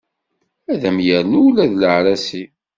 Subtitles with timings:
[0.71, 2.43] Ad am-yernu ula d leɛrasi.